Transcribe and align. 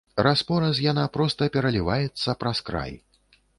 Раз-пораз 0.27 0.79
яна 0.85 1.03
проста 1.17 1.49
пераліваецца 1.57 2.37
праз 2.41 2.65
край. 2.71 2.91